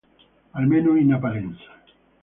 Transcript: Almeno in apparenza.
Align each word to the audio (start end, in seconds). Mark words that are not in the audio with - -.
Almeno 0.53 0.95
in 0.95 1.11
apparenza. 1.13 1.69